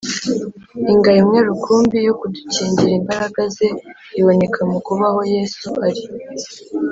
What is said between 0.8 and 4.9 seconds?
ingabo imwe rukumbi yo kudukingira imbaraga ze iboneka mu